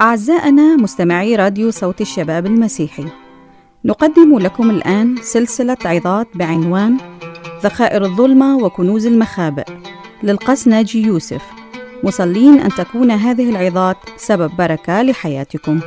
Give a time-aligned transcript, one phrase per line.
[0.00, 3.04] أعزائنا مستمعي راديو صوت الشباب المسيحي
[3.84, 6.96] نقدم لكم الآن سلسلة عظات بعنوان
[7.62, 9.64] ذخائر الظلمة وكنوز المخابئ
[10.22, 11.42] للقس ناجي يوسف.
[12.04, 15.80] مصلين أن تكون هذه العظات سبب بركة لحياتكم.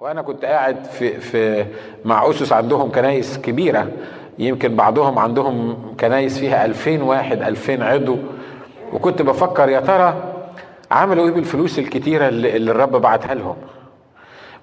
[0.00, 1.66] وأنا كنت قاعد في في
[2.04, 3.92] مع أسس عندهم كنايس كبيرة
[4.38, 8.18] يمكن بعضهم عندهم كنايس فيها 2000 واحد 2000 عضو.
[8.94, 10.14] وكنت بفكر يا ترى
[10.90, 13.56] عملوا إيه بالفلوس الكتيرة اللي, الرب بعتها لهم؟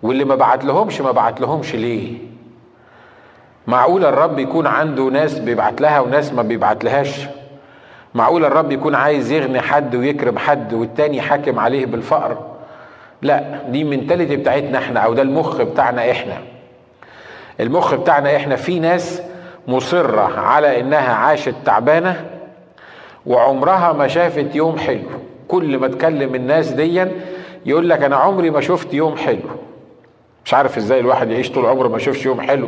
[0.04, 2.17] واللي ما بعت لهمش ما بعت لهمش ليه؟
[3.67, 7.20] معقول الرب يكون عنده ناس بيبعت لها وناس ما بيبعت لهاش
[8.13, 12.38] معقول الرب يكون عايز يغني حد ويكرم حد والتاني حاكم عليه بالفقر؟
[13.21, 16.37] لا دي منتاليتي بتاعتنا إحنا أو ده المخ بتاعنا إحنا.
[17.59, 19.21] المخ بتاعنا إحنا في ناس
[19.68, 22.26] مصرة على إنها عاشت تعبانة
[23.26, 25.04] وعمرها ما شافت يوم حلو.
[25.48, 27.12] كل ما تكلم الناس ديا
[27.66, 29.40] يقول لك أنا عمري ما شفت يوم حلو.
[30.46, 32.68] مش عارف إزاي الواحد يعيش طول عمره ما يشوفش يوم حلو.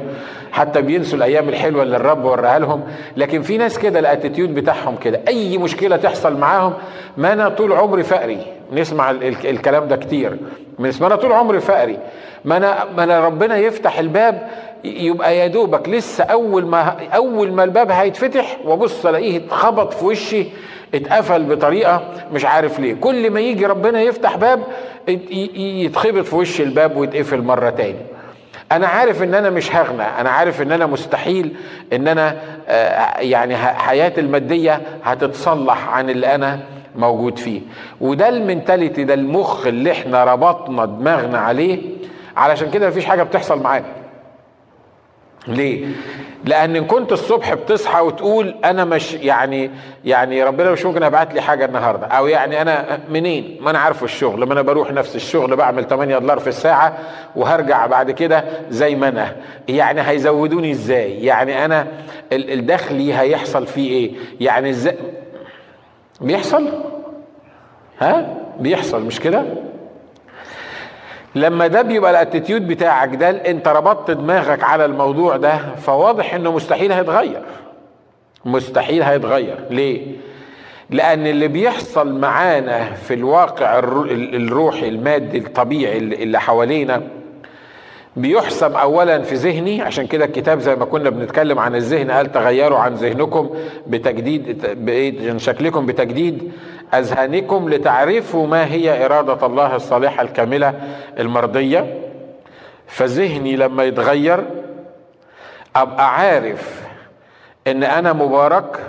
[0.52, 2.84] حتى بينسوا الأيام الحلوة اللي الرب وراها لهم.
[3.18, 5.22] لكن في ناس كده الأتيتيود بتاعهم كده.
[5.28, 6.74] أي مشكلة تحصل معاهم
[7.18, 8.40] ما أنا طول عمري فقري.
[8.74, 10.38] نسمع الكلام ده كتير.
[10.80, 12.00] ما أنا طول عمري فقري.
[12.46, 14.48] ما أنا ما أنا ربنا يفتح الباب
[14.84, 20.46] يبقى يا دوبك لسه أول ما أول ما الباب هيتفتح وأبص ألاقيه اتخبط في وشي
[20.96, 22.04] اتقفل بطريقة
[22.34, 22.94] مش عارف ليه.
[22.94, 24.64] كل ما يجي ربنا يفتح باب
[25.08, 27.96] يتخبط في وش الباب ويتقفل مرة تاني.
[28.72, 31.56] أنا عارف إن أنا مش هغنى أنا عارف إن أنا مستحيل
[31.94, 32.38] إن أنا
[33.20, 36.60] يعني حياتي المادية هتتصلح عن اللي أنا
[36.96, 37.62] موجود فيه.
[38.02, 41.82] وده المنتاليتي ده المخ اللي إحنا ربطنا دماغنا عليه.
[42.38, 43.86] علشان كده مفيش حاجة بتحصل معانا.
[45.48, 45.86] ليه؟
[46.46, 49.72] لأن إن كنت الصبح بتصحى وتقول أنا مش يعني
[50.06, 54.04] يعني ربنا مش ممكن يبعت لي حاجة النهاردة أو يعني أنا منين؟ ما أنا عارفه
[54.06, 56.98] الشغل ما أنا بروح نفس الشغل بعمل 8 دولار في الساعة
[57.36, 59.36] وهرجع بعد كده زي ما أنا
[59.68, 61.88] يعني هيزودوني إزاي؟ يعني أنا
[62.32, 64.98] الدخلي هيحصل فيه إيه؟ يعني إزاي؟
[66.22, 66.70] بيحصل؟
[68.00, 69.44] ها؟ بيحصل مش كده؟
[71.36, 76.92] لما ده بيبقى الاتيتيود بتاعك ده انت ربطت دماغك على الموضوع ده فواضح انه مستحيل
[76.92, 77.42] هيتغير.
[78.46, 79.56] مستحيل هيتغير.
[79.70, 80.02] ليه؟
[80.90, 87.02] لأن اللي بيحصل معانا في الواقع الروحي المادي الطبيعي اللي حوالينا
[88.16, 92.80] بيحسب اولا في ذهني عشان كده الكتاب زي ما كنا بنتكلم عن الذهن قال تغيروا
[92.80, 93.50] عن ذهنكم
[93.88, 94.66] بتجديد
[95.30, 96.52] عن شكلكم بتجديد
[96.94, 100.74] أذهانكم لتعرفوا ما هي إرادة الله الصالحة الكاملة
[101.20, 102.00] المرضية.
[102.88, 104.44] فذهني لما يتغير
[105.76, 106.82] أبقى عارف
[107.68, 108.80] إن أنا مبارك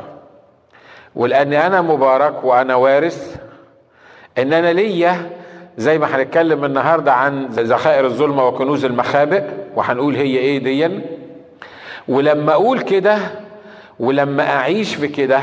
[1.14, 3.36] ولاني أنا مبارك وأنا وارث
[4.38, 5.30] إن أنا ليا
[5.78, 9.42] زي ما هنتكلم النهارده عن ذخائر الظلمة وكنوز المخابئ
[9.76, 11.00] وهنقول هي إيه ديا.
[12.08, 13.18] ولما أقول كده
[14.00, 15.40] ولما أعيش في كده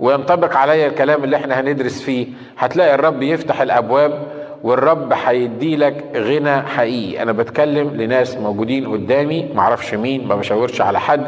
[0.00, 2.26] وينطبق عليا الكلام اللي إحنا هندرس فيه
[2.58, 4.22] هتلاقي الرب يفتح الأبواب
[4.62, 7.22] والرب هيدي لك غنى حقيقي.
[7.22, 11.26] أنا بتكلم لناس موجودين قدامي معرفش مين ما بشاورش على حد.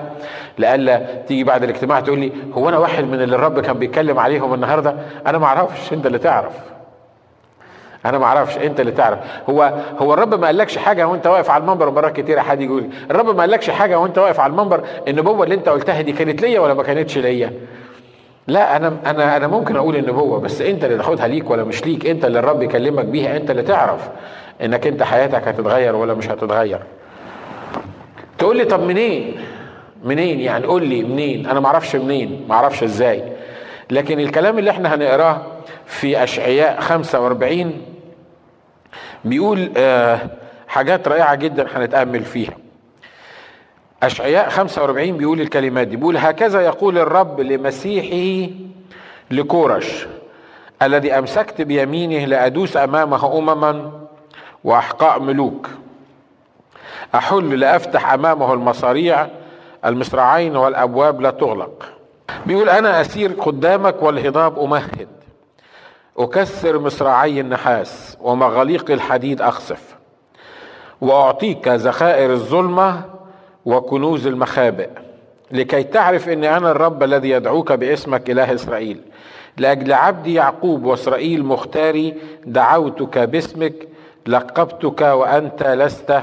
[0.58, 4.54] لألا تيجي بعد الاجتماع تقول لي هو أنا واحد من اللي الرب كان بيتكلم عليهم
[4.54, 4.94] النهارده؟
[5.26, 6.52] أنا ما أعرفش أنت اللي تعرف.
[8.06, 9.18] أنا ما أعرفش أنت اللي تعرف.
[9.50, 12.84] هو هو الرب ما قالكش حاجة وأنت واقف على المنبر مرات كتير حد يقول.
[13.10, 16.60] الرب ما قالكش حاجة وأنت واقف على المنبر النبوة اللي أنت قلتها دي كانت ليا
[16.60, 17.52] ولا ما كانتش ليا؟
[18.46, 22.06] لا أنا أنا أنا ممكن أقول النبوة بس أنت اللي تاخدها ليك ولا مش ليك؟
[22.06, 24.08] أنت اللي الرب يكلمك بيها أنت اللي تعرف
[24.62, 26.78] إنك أنت حياتك هتتغير ولا مش هتتغير.
[28.38, 29.36] تقول لي طب منين؟
[30.04, 33.22] منين يعني؟ قول لي منين؟ أنا ما أعرفش منين ما أعرفش إزاي.
[33.90, 35.42] لكن الكلام اللي إحنا هنقراه
[35.90, 37.82] في أشعياء 45
[39.24, 40.20] بيقول آه
[40.68, 42.52] حاجات رائعة جدا هنتأمل فيها.
[44.02, 48.50] أشعياء 45 بيقول الكلمات دي بيقول هكذا يقول الرب لمسيحه
[49.30, 50.06] لكورش
[50.82, 53.90] الذي أمسكت بيمينه لأدوس أمامه أمما
[54.64, 55.68] وأحقاء ملوك.
[57.14, 59.26] أحل لأفتح أمامه المصاريع
[59.84, 61.92] المصراعين والأبواب لا تغلق.
[62.46, 65.08] بيقول أنا أسير قدامك والهضاب أمهد.
[66.20, 69.96] أكسر مصراعي النحاس ومغاليق الحديد أخسف
[71.00, 73.02] وأعطيك ذخائر الظلمة
[73.64, 74.88] وكنوز المخابئ.
[75.50, 79.00] لكي تعرف إني أنا الرب الذي يدعوك باسمك إله إسرائيل
[79.56, 82.14] لأجل عبدي يعقوب وإسرائيل مختاري
[82.44, 83.74] دعوتك باسمك
[84.26, 86.22] لقبتك وأنت لست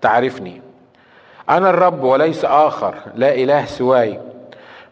[0.00, 0.62] تعرفني.
[1.50, 4.20] أنا الرب وليس آخر لا إله سواي.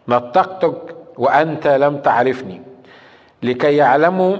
[0.09, 2.72] نطقتك وأنت لم تعرفني.
[3.43, 4.37] لكي يعلموا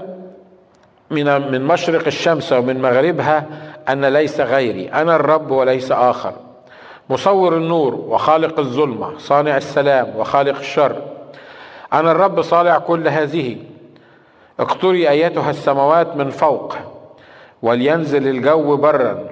[1.09, 3.45] من من مشرق الشمس ومن مغربها
[3.89, 6.33] أن ليس غيري أنا الرب وليس آخر.
[7.09, 11.01] مصور النور وخالق الظلمة صانع السلام وخالق الشر.
[11.93, 13.57] أنا الرب صانع كل هذه.
[14.59, 16.75] اقطري أيتها السماوات من فوق
[17.61, 19.23] ولينزل الجو برا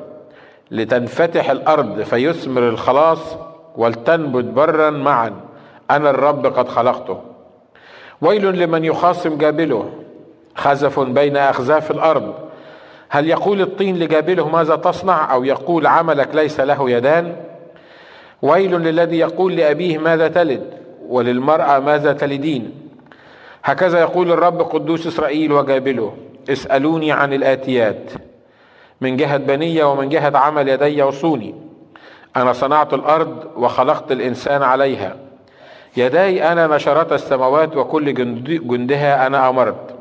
[0.72, 3.36] لتنفتح الأرض فيثمر الخلاص
[3.76, 5.32] ولتنبت برا معا.
[5.92, 7.31] أنا الرب قد خلقته.
[8.22, 9.90] ويل لمن يخاصم جابله
[10.56, 12.34] خزف بين أخزاف الأرض.
[13.10, 17.36] هل يقول الطين لجابله ماذا تصنع أو يقول عملك ليس له يدان؟
[18.42, 20.74] ويل للذي يقول لأبيه ماذا تلد
[21.08, 22.72] وللمرأة ماذا تلدين؟
[23.64, 26.14] هكذا يقول الرب قدوس إسرائيل وجابله
[26.50, 28.12] اسألوني عن الآتيات.
[29.02, 31.56] من جهة بنيه ومن جهة عمل يدي وصوني.
[32.36, 35.16] أنا صنعت الأرض وخلقت الإنسان عليها.
[35.98, 38.14] يداي أنا نشرت السماوات وكل
[38.68, 39.96] جندها أنا أمرت.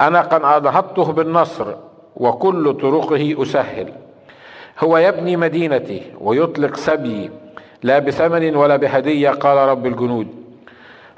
[0.00, 1.74] أنا قد انهضته بالنصر
[2.16, 3.92] وكل طرقه أسهل.
[4.80, 7.30] هو يبني مدينتي ويطلق سبيي
[7.82, 10.26] لا بثمن ولا بهدية قال رب الجنود.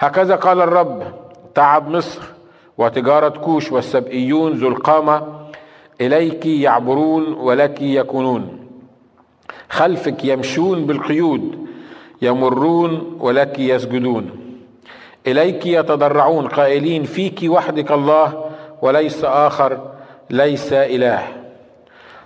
[0.00, 1.02] هكذا قال الرب
[1.54, 2.22] تعب مصر
[2.78, 5.22] وتجارة كوش والسبئيون ذو القامة
[6.00, 8.58] إليك يعبرون ولك يكونون.
[9.70, 11.66] خلفك يمشون بالقيود
[12.22, 14.30] يمرون ولك يسجدون.
[15.26, 18.44] إليك يتضرعون قائلين فيك وحدك الله
[18.82, 19.80] وليس آخر
[20.30, 21.22] ليس إله.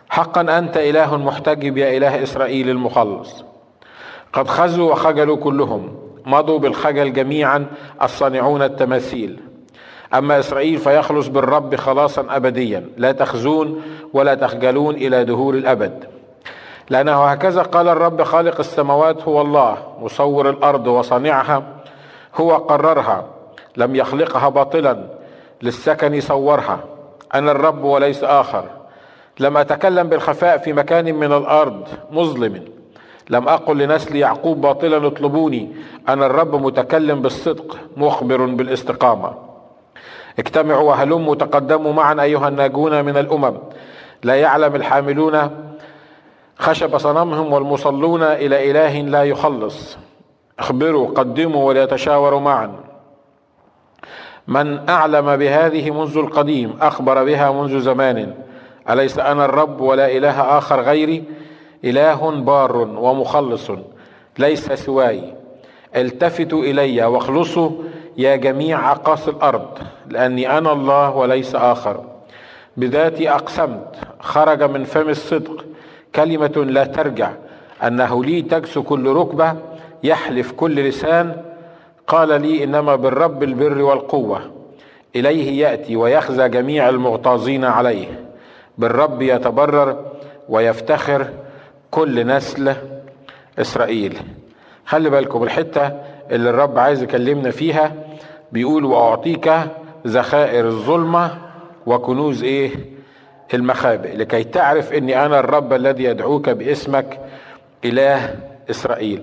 [0.09, 3.45] حقا أنت إله محتجب يا إله إسرائيل المخلص.
[4.33, 5.97] قد خزوا وخجلوا كلهم
[6.27, 7.67] مضوا بالخجل جميعا
[8.03, 9.41] الصانعون التماثيل.
[10.15, 13.83] أما إسرائيل فيخلص بالرب خلاصا ابديا لا تخزون
[14.13, 16.16] ولا تخجلون إلى دهور الأبد.
[16.91, 21.63] لأنه هكذا قال الرب خالق السماوات هو الله مصور الأرض وصانعها
[22.35, 23.25] هو قررها
[23.77, 25.05] لم يخلقها باطلا
[25.63, 26.79] للسكن صورها.
[27.35, 28.65] أنا الرب وليس آخر.
[29.41, 32.65] لم أتكلم بالخفاء في مكان من الأرض مظلم.
[33.31, 35.77] لم أقل لنسل يعقوب باطلا اطلبوني.
[36.09, 39.33] أنا الرب متكلم بالصدق مخبر بالاستقامة.
[40.39, 43.55] اجتمعوا وهلموا تقدموا معا أيها الناجون من الأمم.
[44.23, 45.51] لا يعلم الحاملون
[46.59, 49.99] خشب صنمهم والمصلون إلى إله لا يخلص.
[50.59, 52.73] اخبروا قدموا وليتشاوروا معا.
[54.49, 58.35] من أعلم بهذه منذ القديم أخبر بها منذ زمان.
[58.91, 61.25] أليس أنا الرب ولا إله آخر غيري؟
[61.85, 63.71] إله بار ومخلص
[64.39, 65.35] ليس سواي.
[65.97, 67.71] التفتوا إلي واخلصوا
[68.17, 72.05] يا جميع اقاصي الأرض لأني أنا الله وليس آخر.
[72.77, 75.65] بذاتي أقسمت خرج من فم الصدق.
[76.15, 77.31] كلمة لا ترجع.
[77.83, 79.55] أنه لي تجثو كل ركبة
[80.03, 81.43] يحلف كل لسان.
[82.07, 84.41] قال لي إنما بالرب البر والقوة.
[85.17, 88.25] إليه يأتي ويخزى جميع المغتاظين عليه.
[88.79, 90.05] بالرب يتبرر
[90.49, 91.27] ويفتخر
[91.91, 92.75] كل نسل
[93.59, 94.19] إسرائيل.
[94.87, 95.93] خلي بالكم الحتة
[96.31, 97.93] اللي الرب عايز يكلمنا فيها.
[98.53, 99.53] بيقول وأعطيك
[100.07, 101.39] ذخائر الظلمة
[101.87, 102.96] وكنوز إيه؟
[103.55, 107.21] المخابئ لكي تعرف إني أنا الرب الذي يدعوك باسمك
[107.85, 108.35] إله
[108.71, 109.23] إسرائيل.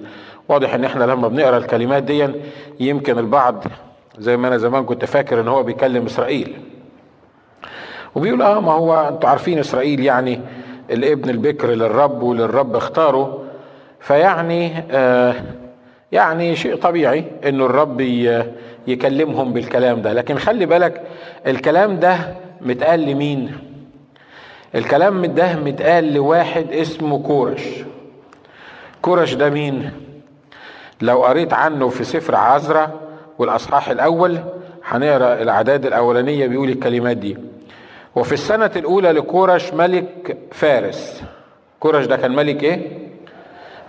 [0.50, 2.28] واضح إن إحنا لما بنقرأ الكلمات دي
[2.80, 3.64] يمكن البعض
[4.20, 6.54] زي ما أنا زمان كنت فاكر إن هو بيكلم إسرائيل.
[8.16, 10.40] وبيقول آه ما هو أنتوا عارفين إسرائيل يعني
[10.92, 13.44] الابن البكر للرب وللرب اختاره.
[14.00, 15.36] فيعني آه
[16.12, 18.02] يعني شيء طبيعي إنه الرب
[18.88, 20.14] يكلمهم بالكلام ده.
[20.14, 21.02] لكن خلي بالك
[21.48, 22.18] الكلام ده
[22.62, 23.52] متقال لمين؟
[24.76, 27.62] الكلام ده متقال لواحد اسمه كورش.
[29.02, 29.92] كورش ده مين؟
[31.02, 32.92] لو قريت عنه في سفر عزرا
[33.40, 34.40] والأصحاح الأول
[34.86, 37.38] هنقرأ الأعداد الأولانية بيقول الكلمات دي.
[38.16, 41.24] وفي السنة الأولى لكورش ملك فارس.
[41.80, 42.92] كورش ده كان ملك إيه؟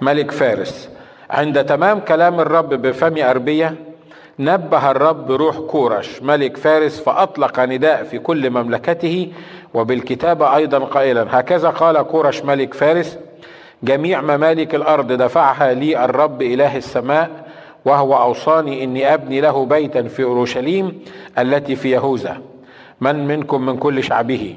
[0.00, 0.88] ملك فارس.
[1.30, 3.74] عند تمام كلام الرب بفم أربية
[4.38, 9.32] نبه الرب روح كورش ملك فارس فأطلق نداء في كل مملكته
[9.74, 11.26] وبالكتابة أيضا قائلا.
[11.30, 13.18] هكذا قال كورش ملك فارس
[13.82, 17.30] جميع ممالك الأرض دفعها لي الرب إله السماء
[17.84, 21.02] وهو أوصاني إني أبني له بيتا في أورشليم
[21.38, 22.40] التي في يهوذا.
[23.00, 24.56] من منكم من كل شعبه؟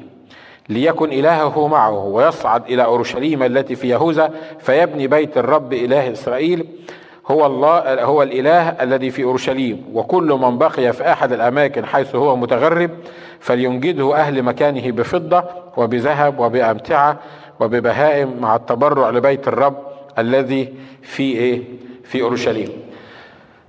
[0.70, 6.66] ليكن إلهه معه ويصعد إلى أورشليم التي في يهوذا فيبني بيت الرب إله إسرائيل.
[7.28, 9.84] هو الله هو الإله الذي في أورشليم.
[9.94, 12.90] وكل من بقي في أحد الأماكن حيث هو متغرب
[13.40, 15.44] فلينجده أهل مكانه بفضة
[15.78, 17.18] وبذهب وبأمتعة
[17.60, 19.78] وببهائم مع التبرع لبيت الرب
[20.20, 21.62] الذي في إيه؟
[22.04, 22.70] في أورشليم.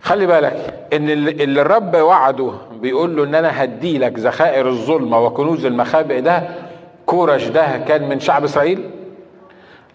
[0.02, 5.64] خلي بالك إن اللي الرب وعده بيقول له إن أنا هدي لك ذخائر الظلمة وكنوز
[5.66, 6.42] المخابئ ده
[7.06, 8.90] كورش ده كان من شعب إسرائيل؟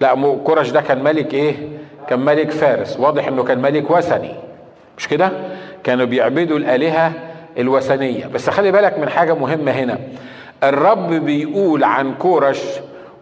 [0.02, 1.56] لا كورش ده كان ملك إيه؟
[2.10, 3.00] كان ملك فارس.
[3.00, 4.36] واضح إنه كان ملك وثني.
[4.98, 5.32] مش كده؟
[5.84, 7.12] كانوا بيعبدوا الآلهة
[7.58, 8.26] الوثنية.
[8.28, 10.00] بس خلي بالك من حاجة مهمة هنا.
[10.64, 12.62] الرب بيقول عن كورش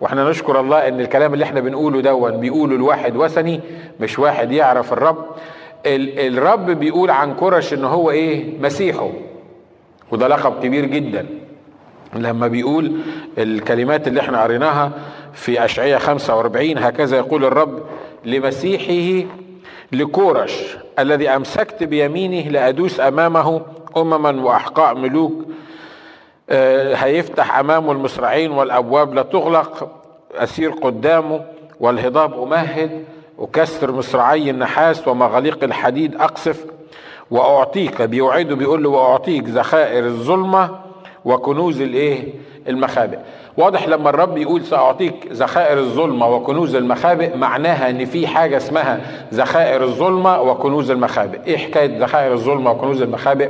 [0.02, 3.60] وإحنا نشكر الله إن الكلام اللي إحنا بنقوله دون بيقوله الواحد وثني
[4.00, 5.26] مش واحد يعرف الرب.
[5.86, 9.10] الرب بيقول عن كرش ان هو إيه؟ مسيحه.
[10.12, 11.26] وده لقب كبير جدا.
[12.16, 12.92] لما بيقول
[13.38, 14.92] الكلمات اللي إحنا قريناها
[15.34, 17.80] في اشعياء 45 هكذا يقول الرب
[18.25, 19.28] لمسيحه
[19.92, 23.62] لكورش الذي أمسكت بيمينه لأدوس أمامه
[23.98, 25.34] أمما وأحقاء ملوك
[26.50, 29.90] آه، هيفتح امامه المصراعين والأبواب لا تغلق
[30.36, 31.46] أسير قدامه
[31.80, 33.06] والهضاب أمهد
[33.38, 36.66] وكسر مصراعي النحاس ومغاليق الحديد أقصف
[37.32, 40.80] وأعطيك بيوعده بيقول له وأعطيك ذخائر الظلمة
[41.25, 42.24] وكنوز الايه؟
[42.68, 43.18] المخابئ.
[43.58, 49.00] واضح لما الرب يقول سأعطيك ذخائر الظلمة وكنوز المخابئ معناها إن في حاجة اسمها
[49.34, 51.40] ذخائر الظلمة وكنوز المخابئ.
[51.48, 53.50] إيه حكاية ذخائر الظلمة وكنوز المخابئ؟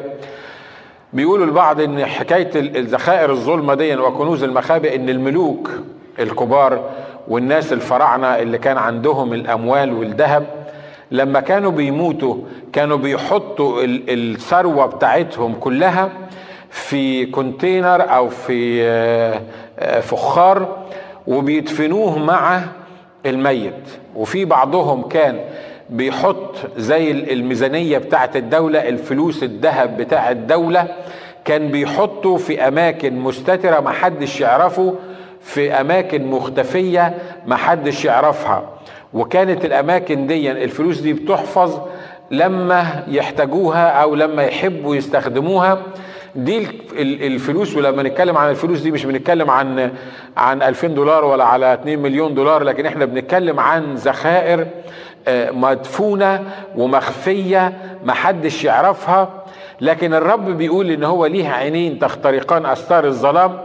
[1.13, 5.69] بيقولوا البعض إن حكاية الذخائر الظلمة دي وكنوز المخابئ إن الملوك
[6.19, 6.89] الكبار
[7.27, 10.45] والناس الفراعنة اللي كان عندهم الأموال والذهب
[11.11, 12.35] لما كانوا بيموتوا
[12.73, 16.09] كانوا بيحطوا الثروة بتاعتهم كلها
[16.71, 19.41] في كونتينر أو في آه،
[19.79, 20.77] آه، فخار
[21.27, 22.61] وبيدفنوه مع
[23.25, 23.73] الميت.
[24.15, 25.39] وفي بعضهم كان
[25.89, 30.87] بيحط زي الميزانية بتاعت الدولة الفلوس الذهب بتاع الدولة
[31.45, 34.95] كان بيحطه في أماكن مستترة ما حدش يعرفه
[35.41, 37.13] في أماكن مختفية
[37.45, 38.69] ما حدش يعرفها.
[39.13, 41.79] وكانت الأماكن دي الفلوس دي بتحفظ
[42.31, 45.81] لما يحتاجوها أو لما يحبوا يستخدموها.
[46.35, 46.67] دي
[47.27, 49.91] الفلوس ولما نتكلم عن الفلوس دي مش بنتكلم عن
[50.37, 54.67] عن 2000 دولار ولا على 2 مليون دولار لكن إحنا بنتكلم عن ذخائر
[55.27, 56.43] آه، مدفونة
[56.75, 57.73] ومخفية
[58.05, 59.29] محدش يعرفها.
[59.81, 63.57] لكن الرب بيقول إن هو ليه عينين تخترقان أستار الظلام.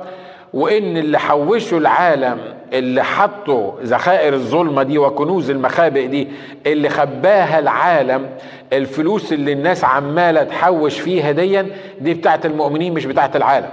[0.57, 2.39] وإن اللي حوشوا العالم
[2.73, 6.29] اللي حطوا ذخائر الظلمة دي وكنوز المخابئ دي
[6.67, 8.31] اللي خباها العالم
[8.73, 11.67] الفلوس اللي الناس عمالة تحوش فيها ديا
[12.01, 13.69] دي بتاعت المؤمنين مش بتاعت العالم.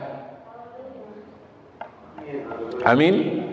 [2.87, 3.43] آمين؟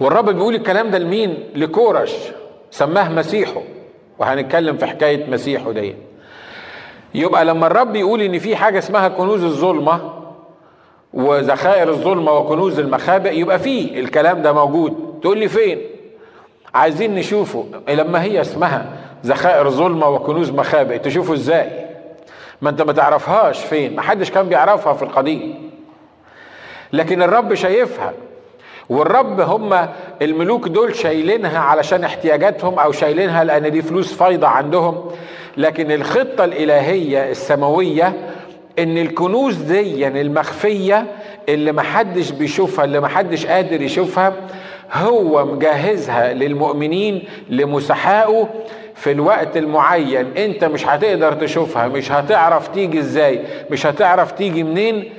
[0.00, 2.14] والرب بيقول الكلام ده لمين؟ لكورش
[2.70, 3.62] سماه مسيحه.
[4.18, 5.94] وهنتكلم في حكاية مسيحه دي
[7.14, 10.15] يبقى لما الرب يقول إن في حاجة اسمها كنوز الظلمة
[11.14, 15.18] وذخائر الظلمه وكنوز المخابئ يبقى في الكلام ده موجود.
[15.22, 15.78] تقول لي فين؟
[16.74, 17.64] عايزين نشوفه.
[17.88, 18.86] لما هي اسمها
[19.26, 21.70] ذخائر ظلمه وكنوز مخابئ تشوفه إزاي؟
[22.62, 25.70] ما انت ما تعرفهاش فين؟ ما حدش كان بيعرفها في القديم.
[26.92, 28.12] لكن الرب شايفها.
[28.88, 29.88] والرب هم
[30.22, 35.10] الملوك دول شايلينها علشان احتياجاتهم أو شايلينها لأن دي فلوس فايضة عندهم.
[35.56, 38.12] لكن الخطة الإلهية السماوية
[38.78, 41.06] إن الكنوز دي يعني المخفية
[41.48, 44.32] اللي محدش بيشوفها اللي محدش قادر يشوفها
[44.92, 48.48] هو مجهزها للمؤمنين لمسحائه
[48.94, 50.36] في الوقت المعين.
[50.36, 53.40] أنت مش هتقدر تشوفها مش هتعرف تيجي إزاي
[53.70, 55.12] مش هتعرف تيجي منين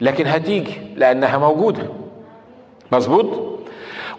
[0.00, 1.82] لكن هتيجي لأنها موجودة.
[2.92, 3.52] مظبوط؟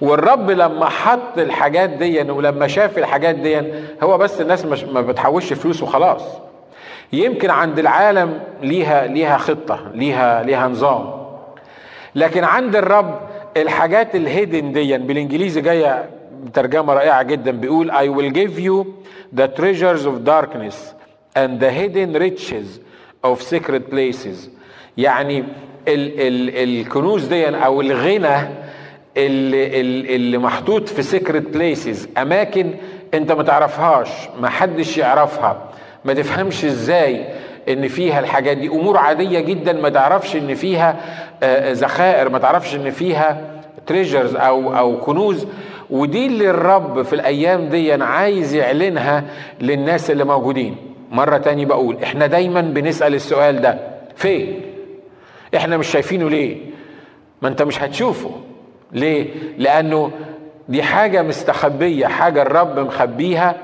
[0.01, 3.61] والرب لما حط الحاجات دي ولما شاف الحاجات دي
[4.03, 6.21] هو بس الناس مش ما بتحوش فلوس وخلاص.
[7.13, 11.23] يمكن عند العالم ليها ليها خطة ليها ليها نظام.
[12.15, 13.19] لكن عند الرب
[13.57, 16.09] الحاجات ال hidden دي بالإنجليزي جاية
[16.53, 18.85] ترجمة رائعة جدا بيقول I will give you
[19.39, 20.93] the treasures of darkness
[21.35, 22.79] and the hidden riches
[23.23, 24.49] of secret places.
[24.97, 25.39] يعني
[25.87, 28.47] ال ال الكنوز دي أو الغنى
[29.17, 29.81] اللي,
[30.15, 32.73] اللي محطوط في secret places أماكن
[33.13, 35.69] أنت ما تعرفهاش ما حدش يعرفها.
[36.05, 37.25] ما تفهمش إزاي
[37.69, 38.67] ان فيها الحاجات دي.
[38.67, 40.95] امور عادية جدا ما تعرفش ان فيها
[41.43, 43.41] آه، ذخائر ما تعرفش ان فيها
[43.87, 45.47] تريجرز أو أو كنوز.
[45.89, 49.23] ودي اللي الرب في الأيام دي عايز يعلنها
[49.61, 50.75] للناس اللي موجودين.
[51.11, 53.77] مرة تاني بقول إحنا دايما بنسأل السؤال ده.
[54.15, 54.61] فين؟
[55.55, 56.57] إحنا مش شايفينه ليه؟
[57.41, 58.31] ما أنت مش هتشوفه.
[58.91, 60.11] ليه؟ لأنه
[60.69, 63.55] دي حاجة مستخبية حاجة الرب مخبيها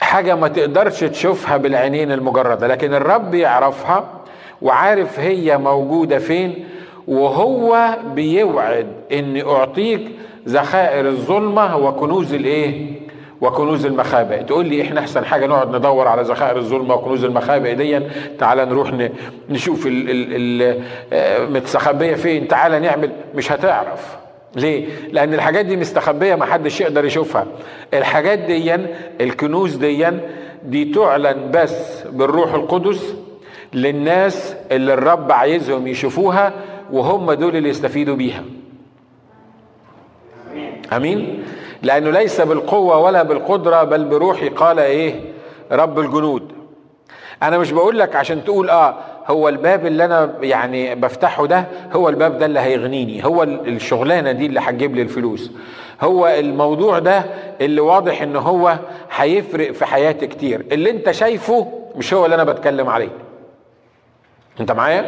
[0.00, 4.04] حاجة ما تقدرش تشوفها بالعينين المجردة لكن الرب يعرفها
[4.62, 6.64] وعارف هي موجودة فين
[7.08, 10.00] وهو بيوعد إني أعطيك
[10.48, 12.96] ذخائر الظلمة وكنوز الإيه؟
[13.40, 14.42] وكنوز المخابئ.
[14.42, 18.00] تقول لي إحنا أحسن حاجة نقعد ندور على ذخائر الظلمة وكنوز المخابئ دي؟
[18.38, 18.92] تعالى نروح
[19.50, 19.88] نشوف
[21.50, 24.16] متستخبيه فين؟ تعالى نعمل مش هتعرف.
[24.56, 27.46] ليه؟ لأن الحاجات دي مستخبية ما حدش يقدر يشوفها.
[27.94, 28.74] الحاجات دي
[29.20, 30.06] الكنوز دي
[30.64, 33.14] دي تعلن بس بالروح القدس
[33.72, 36.52] للناس اللي الرب عايزهم يشوفوها
[36.92, 38.44] وهم دول اللي يستفيدوا بيها.
[40.92, 41.44] آمين
[41.82, 45.20] لأنه ليس بالقوة ولا بالقدرة بل بروحي قال إيه
[45.72, 46.52] رب الجنود
[47.42, 48.94] أنا مش بقول لك عشان تقول آه
[49.26, 54.46] هو الباب اللي أنا يعني بفتحه ده هو الباب ده اللي هيغنيني هو الشغلانة دي
[54.46, 55.50] اللي هتجيب لي الفلوس.
[56.02, 57.24] هو الموضوع ده
[57.60, 58.76] اللي واضح إن هو
[59.16, 60.66] هيفرق في حياتي كتير.
[60.72, 63.08] اللي أنت شايفه مش هو اللي أنا بتكلم عليه.
[64.60, 65.04] أنت معايا؟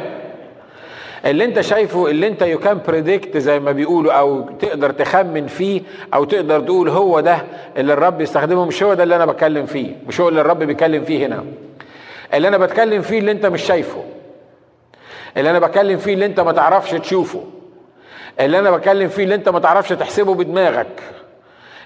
[1.26, 5.82] اللي أنت شايفه اللي أنت يو كان بريدكت زي ما بيقولوا أو تقدر تخمن فيه
[6.14, 7.38] أو تقدر تقول هو ده
[7.76, 11.04] اللي الرب يستخدمه مش هو ده اللي أنا بتكلم فيه مش هو اللي الرب بيتكلم
[11.04, 11.44] فيه هنا.
[12.34, 14.04] اللي أنا بتكلم فيه اللي أنت مش شايفه.
[15.36, 17.44] اللي أنا بتكلم فيه اللي أنت ما تعرفش تشوفه.
[18.40, 21.02] اللي أنا بتكلم فيه اللي أنت ما تعرفش تحسبه بدماغك.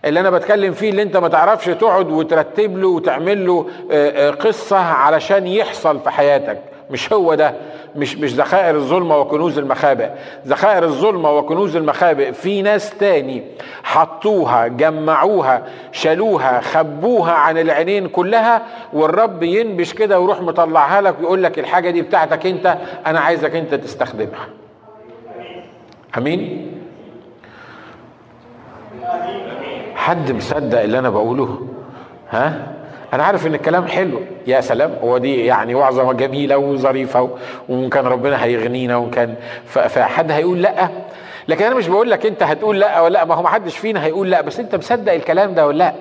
[0.05, 3.67] اللي أنا بتكلم فيه اللي أنت ما تعرفش تقعد وترتب له وتعمل له
[4.33, 6.63] قصة علشان يحصل في حياتك.
[6.91, 7.55] مش هو ده.
[7.97, 10.11] مش مش ذخائر الظلمة وكنوز المخابئ.
[10.47, 13.43] ذخائر الظلمة وكنوز المخابئ في ناس تاني
[13.83, 15.63] حطوها جمعوها
[15.93, 18.63] شالوها خبوها عن العينين كلها
[18.93, 23.75] والرب ينبش كده ويروح مطلعها لك ويقول لك الحاجة دي بتاعتك انت أنا عايزك انت
[23.75, 24.49] تستخدمها.
[26.19, 26.73] أمين؟
[29.95, 31.67] حد مصدق اللي أنا بقوله؟
[32.31, 32.73] ها؟
[33.13, 34.21] أنا عارف إن الكلام حلو.
[34.47, 37.31] يا سلام هو دي يعني وعظة جميلة وظريفة
[37.69, 39.35] وممكن ربنا هيغنينا وكان
[39.67, 40.89] فحد هيقول لأ.
[41.49, 44.05] لكن أنا مش بقول لك أنت هتقول لأ ولا لأ ما هو ما حدش فينا
[44.05, 45.95] هيقول لأ بس أنت مصدق الكلام ده ولا لأ؟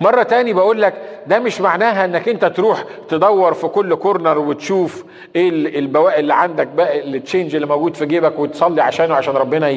[0.00, 0.94] مرة تاني بقول لك
[1.26, 5.04] ده مش معناها إنك أنت تروح تدور في كل corner وتشوف
[5.36, 9.68] إيه البواقي اللي عندك بقى ال change اللي موجود في جيبك وتصلي عشانه عشان ربنا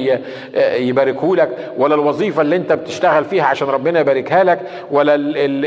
[0.75, 4.59] يباركه لك ولا الوظيفة اللي أنت بتشتغل فيها عشان ربنا يباركها لك
[4.91, 5.15] ولا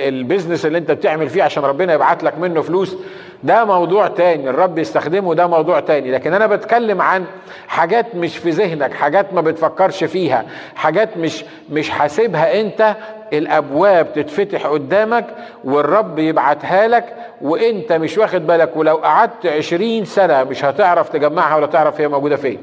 [0.09, 2.97] ال business اللي أنت بتعمل فيه عشان ربنا يبعت لك منه فلوس.
[3.45, 6.11] ده موضوع تاني الرب يستخدمه ده موضوع تاني.
[6.11, 7.25] لكن أنا بتكلم عن
[7.69, 12.97] حاجات مش في ذهنك حاجات ما بتفكرش فيها حاجات مش مش حاسبها أنت.
[13.33, 15.27] الأبواب تتفتح قدامك
[15.65, 21.67] والرب يبعتها لك وأنت مش واخد بالك ولو قعدت عشرين سنة مش هتعرف تجمعها ولا
[21.67, 22.59] تعرف هي موجودة فين.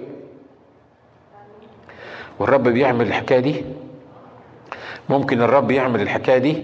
[2.40, 3.66] والرب بيعمل الحكاية دي.
[5.10, 6.64] ممكن الرب يعمل الحكاية دي.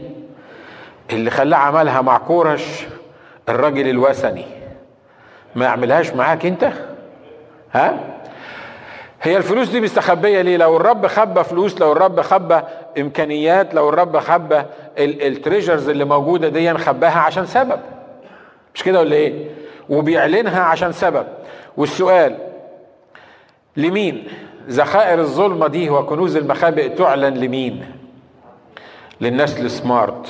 [1.11, 2.85] اللي خلاه عملها مع كورش
[3.49, 4.45] الراجل الوثني.
[5.55, 6.71] ما يعملهاش معاك انت؟
[7.73, 7.99] ها؟
[9.21, 12.61] هي الفلوس دي مستخبية ليه؟ لو الرب خبى فلوس لو الرب خبى
[12.99, 14.61] إمكانيات لو الرب خبى
[14.97, 17.79] التريجرز اللي موجودة دي خباها عشان سبب.
[18.75, 19.49] مش كده ولا إيه؟
[19.89, 21.25] وبيعلنها عشان سبب.
[21.77, 22.37] والسؤال
[23.77, 24.27] لمين؟
[24.69, 27.85] ذخائر الظلمة دي وكنوز المخابئ تعلن لمين؟
[29.21, 30.27] للناس السمارت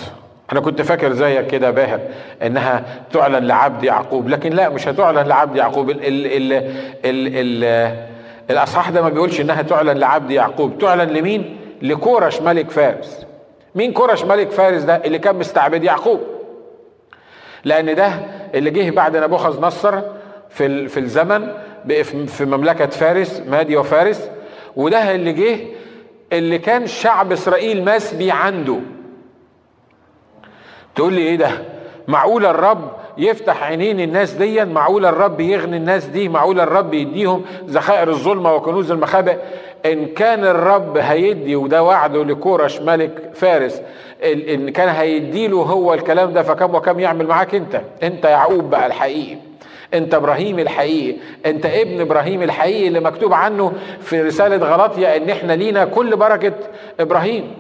[0.51, 1.99] أنا كنت فاكر زيك كده باهر
[2.43, 5.89] إنها تعلن لعبد يعقوب لكن لا مش هتعلن لعبد يعقوب.
[5.89, 6.53] ال ال ال
[7.05, 8.05] ال ال
[8.49, 10.77] الأصحاح ده ما بيقولش إنها تعلن لعبد يعقوب.
[10.77, 13.25] تعلن لمين؟ لكورش ملك فارس.
[13.75, 16.19] مين كورش ملك فارس ده؟ اللي كان مستعبد يعقوب.
[17.63, 18.11] لأن ده
[18.55, 20.01] اللي جه بعد نبوخذ نصر
[20.49, 21.47] في في الزمن
[22.27, 24.29] في مملكة فارس مادي وفارس.
[24.75, 25.57] وده اللي جه
[26.33, 28.79] اللي كان شعب إسرائيل مسبي عنده.
[30.95, 31.49] تقول لي إيه ده؟
[32.07, 38.09] معقول الرب يفتح عينين الناس دي معقول الرب يغني الناس دي؟ معقول الرب يديهم ذخائر
[38.09, 39.37] الظلمة وكنوز المخابئ؟
[39.85, 43.81] إن كان الرب هيدي وده وعده لكورش ملك فارس
[44.23, 49.37] إن كان هيديله هو الكلام ده فكم وكم يعمل معاك أنت؟ أنت يعقوب بقى الحقيقي
[49.93, 55.53] أنت إبراهيم الحقيقي أنت ابن إبراهيم الحقيقي اللي مكتوب عنه في رسالة غلطيا إن إحنا
[55.53, 56.53] لينا كل بركة
[56.99, 57.51] إبراهيم.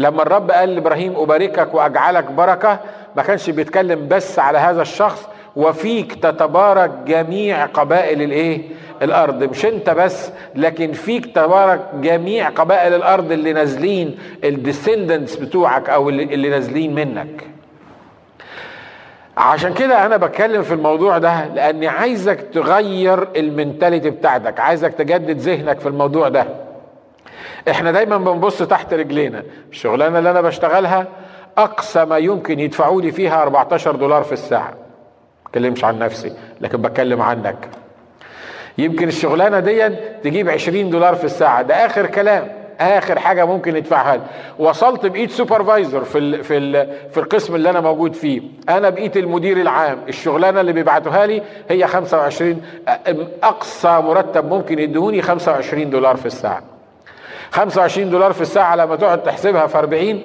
[0.00, 2.78] لما الرب قال لإبراهيم أباركك وأجعلك بركة
[3.16, 8.62] ما كانش بيتكلم بس على هذا الشخص وفيك تتبارك جميع قبائل الإيه؟
[9.02, 9.42] الأرض.
[9.44, 16.48] مش أنت بس لكن فيك تبارك جميع قبائل الأرض اللي نازلين الديسندنتس بتوعك أو اللي,
[16.50, 17.42] نازلين منك.
[19.36, 25.80] عشان كده أنا بتكلم في الموضوع ده لأني عايزك تغير المنتاليتي بتاعتك عايزك تجدد ذهنك
[25.80, 26.46] في الموضوع ده.
[27.70, 29.42] إحنا دايما بنبص تحت رجلينا.
[29.70, 31.06] الشغلانة اللي أنا بشتغلها
[31.58, 34.72] أقصى ما يمكن يدفعوا لي فيها 14 دولار في الساعة.
[35.46, 37.68] بتكلمش عن نفسي لكن بتكلم عنك.
[38.78, 39.88] يمكن الشغلانة دي
[40.24, 41.62] تجيب 20 دولار في الساعة.
[41.62, 42.48] ده آخر كلام.
[42.80, 44.22] آخر حاجة ممكن يدفعها لي
[44.58, 48.40] وصلت بقيت سوبرفايزر في ال في ال في القسم اللي أنا موجود فيه.
[48.68, 49.98] أنا بقيت المدير العام.
[50.08, 52.62] الشغلانة اللي بيبعتوها لي هي 25
[53.42, 56.62] أقصى مرتب ممكن يدوني 25 دولار في الساعة.
[57.50, 60.22] 25 دولار في الساعة لما تقعد تحسبها في 40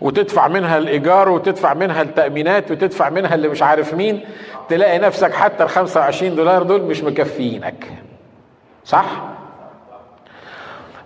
[0.00, 4.20] وتدفع منها الإيجار وتدفع منها التأمينات وتدفع منها اللي مش عارف مين
[4.68, 7.84] تلاقي نفسك حتى ال 25 دولار دول مش مكفيينك.
[8.84, 9.04] صح؟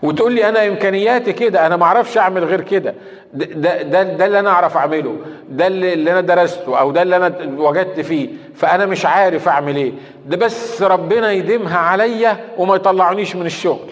[0.03, 2.95] وتقول لي أنا إمكانياتي كده أنا ما أعرفش أعمل غير كده.
[3.35, 5.17] ده, ده ده اللي أنا أعرف أعمله.
[5.49, 8.29] ده اللي, اللي أنا درسته أو ده اللي أنا وجدت فيه.
[8.55, 9.93] فأنا مش عارف أعمل إيه.
[10.27, 13.91] ده بس ربنا يديمها عليا وما يطلعنيش من الشغل.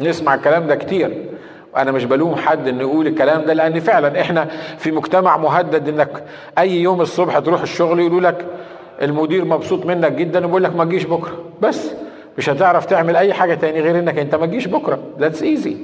[0.00, 1.24] نسمع الكلام ده كتير.
[1.76, 4.44] أنا مش بلوم حد إنه يقول الكلام ده لأن فعلا إحنا
[4.78, 6.24] في مجتمع مهدد إنك
[6.58, 8.46] أي يوم الصبح تروح الشغل يقولوا لك
[9.02, 11.44] المدير مبسوط منك جدا وبيقول لك ما تجيش بكرة.
[11.60, 11.90] بس
[12.38, 14.98] مش هتعرف تعمل أي حاجة تاني غير إنك أنت ما تجيش بكرة.
[15.18, 15.76] that's easy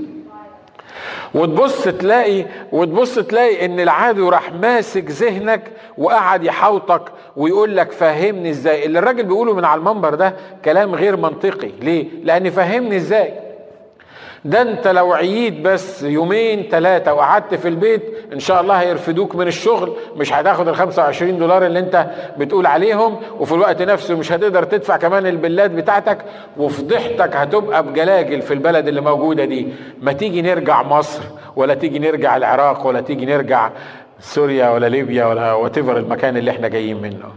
[1.35, 5.63] وتبص تلاقي وتبص تلاقي إن العدو راح ماسك ذهنك
[5.99, 7.03] وقعد يحاوطك
[7.37, 8.87] ويقول لك فهمني إزاي.
[8.87, 11.71] اللي الراجل بيقوله من على المنبر ده كلام غير منطقي.
[11.83, 13.33] ليه؟ لأن فهمني إزاي؟
[14.45, 19.47] ده انت لو عييت بس يومين ثلاثة وقعدت في البيت إن شاء الله هيرفدوك من
[19.47, 19.97] الشغل.
[20.17, 22.07] مش هتاخد ال 25 دولار اللي انت
[22.39, 26.19] بتقول عليهم وفي الوقت نفسه مش هتقدر تدفع كمان ال bills بتاعتك
[26.57, 29.69] وفضيحتك هتبقى بجلاجل في البلد اللي موجودة دي.
[30.03, 31.23] ما تيجي نرجع مصر
[31.57, 33.71] ولا تيجي نرجع العراق ولا تيجي نرجع
[34.21, 37.33] سوريا ولا ليبيا ولا whatever المكان اللي إحنا جايين منه.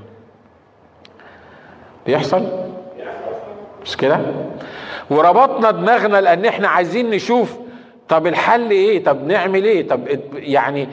[2.06, 2.48] بيحصل؟
[3.86, 4.20] مش كده؟
[5.10, 7.54] وربطنا دماغنا لأن إحنا عايزين نشوف
[8.10, 10.88] طب الحل إيه؟ طب نعمل إيه؟ طب يعني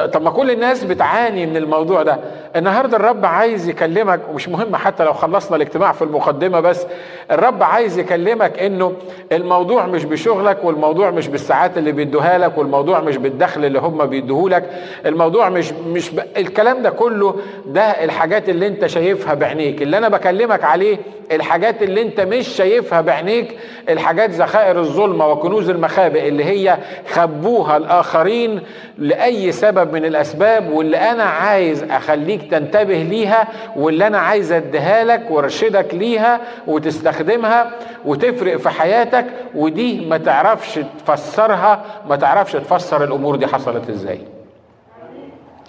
[0.00, 2.18] طب ما كل الناس بتعاني من الموضوع ده.
[2.56, 6.86] النهارده الرب عايز يكلمك ومش مهم حتى لو خلصنا الاجتماع في المقدمة بس
[7.30, 8.92] الرب عايز يكلمك إنه
[9.32, 14.50] الموضوع مش بشغلك والموضوع مش بالساعات اللي بيدوها لك والموضوع مش بالدخل اللي هم بيدوه
[14.50, 14.70] لك.
[15.06, 16.20] الموضوع مش مش ب...
[16.36, 17.34] الكلام ده كله
[17.66, 19.82] ده الحاجات اللي انت شايفها بعينيك.
[19.82, 20.98] اللي أنا بكلمك عليه
[21.32, 26.78] الحاجات اللي انت مش شايفها بعينيك الحاجات ذخائر الظلمة وكنوز المخابئ اللي هي
[27.12, 28.60] خبوها الآخرين
[28.98, 29.52] لأي
[29.86, 35.94] سبب من الأسباب واللي أنا عايز أخليك تنتبه ليها واللي أنا عايز أديها لك وأرشدك
[35.94, 37.70] ليها وتستخدمها
[38.04, 44.20] وتفرق في حياتك ودي ما تعرفش تفسرها ما تعرفش تفسر الأمور دي حصلت إزاي.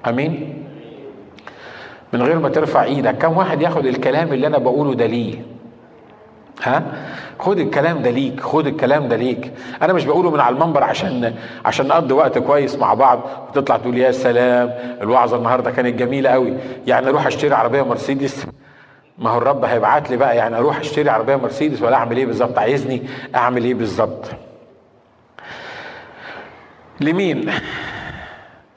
[0.07, 0.63] آمين.
[2.13, 5.35] من غير ما ترفع إيدك كم واحد ياخد الكلام اللي أنا بقوله ده ليه؟
[6.63, 6.83] ها؟
[7.39, 9.51] خد الكلام ده ليك خد الكلام ده ليك.
[9.81, 13.97] أنا مش بقوله من على المنبر عشان عشان نقضي وقت كويس مع بعض وتطلع تقول
[13.97, 16.53] يا سلام الوعظة النهارده كانت جميلة قوي
[16.87, 18.45] يعني أروح أشتري عربية مرسيدس؟
[19.17, 20.37] ما هو الرب هيبعت لي بقى.
[20.37, 23.01] يعني أروح أشتري عربية مرسيدس ولا أعمل إيه بالظبط؟ عايزني
[23.35, 24.25] أعمل إيه بالظبط؟
[27.01, 27.51] لمين؟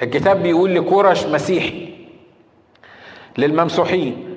[0.03, 1.89] الكتاب بيقول لكورش مسيحي
[3.39, 4.30] للممسوحين.